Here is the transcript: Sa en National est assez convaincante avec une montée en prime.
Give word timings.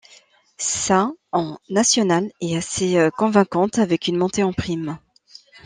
Sa 0.57 1.11
en 1.31 1.59
National 1.69 2.31
est 2.41 2.55
assez 2.57 3.07
convaincante 3.15 3.77
avec 3.77 4.07
une 4.07 4.17
montée 4.17 4.41
en 4.41 4.51
prime. 4.51 4.97